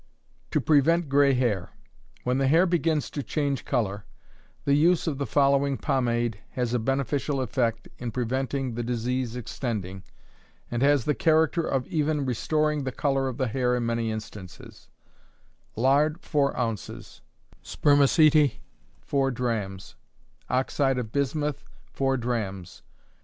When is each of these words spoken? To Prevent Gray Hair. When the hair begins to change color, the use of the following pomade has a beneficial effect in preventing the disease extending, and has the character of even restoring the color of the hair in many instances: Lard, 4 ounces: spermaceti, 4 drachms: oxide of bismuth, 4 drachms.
To 0.49 0.59
Prevent 0.59 1.09
Gray 1.09 1.35
Hair. 1.35 1.73
When 2.23 2.39
the 2.39 2.47
hair 2.47 2.65
begins 2.65 3.11
to 3.11 3.21
change 3.21 3.65
color, 3.65 4.05
the 4.65 4.73
use 4.73 5.05
of 5.05 5.19
the 5.19 5.27
following 5.27 5.77
pomade 5.77 6.39
has 6.53 6.73
a 6.73 6.79
beneficial 6.79 7.39
effect 7.39 7.87
in 7.99 8.09
preventing 8.09 8.73
the 8.73 8.81
disease 8.81 9.35
extending, 9.35 10.01
and 10.71 10.81
has 10.81 11.05
the 11.05 11.13
character 11.13 11.61
of 11.61 11.85
even 11.85 12.25
restoring 12.25 12.83
the 12.83 12.91
color 12.91 13.27
of 13.27 13.37
the 13.37 13.45
hair 13.49 13.75
in 13.75 13.85
many 13.85 14.09
instances: 14.09 14.89
Lard, 15.75 16.19
4 16.21 16.57
ounces: 16.59 17.21
spermaceti, 17.61 18.61
4 19.01 19.29
drachms: 19.29 19.93
oxide 20.49 20.97
of 20.97 21.11
bismuth, 21.11 21.63
4 21.85 22.17
drachms. 22.17 22.81